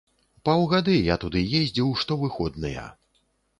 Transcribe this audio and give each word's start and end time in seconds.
Паўгады 0.47 0.95
я 1.13 1.17
туды 1.25 1.45
ездзіў 1.61 1.93
штовыходныя. 2.01 2.91